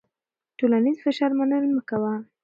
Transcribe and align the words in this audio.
د 0.03 0.03
ټولنیز 0.59 0.97
فشار 1.05 1.31
منل 1.39 1.63
مه 1.75 1.81
کوه. 1.89 2.13